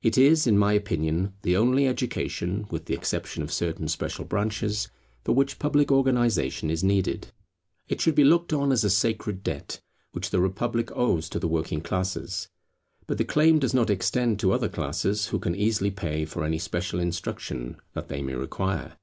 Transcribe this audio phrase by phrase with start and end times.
[0.00, 4.88] It is, in my opinion, the only education, with the exception of certain special branches,
[5.22, 7.30] for which public organization is needed.
[7.86, 11.46] It should be looked on as a sacred debt which the republic owes to the
[11.46, 12.48] working classes.
[13.06, 16.58] But the claim does not extend to other classes, who can easily pay for any
[16.58, 18.96] special instruction that they may require.